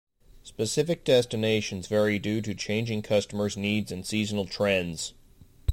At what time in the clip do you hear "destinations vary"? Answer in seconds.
1.05-2.17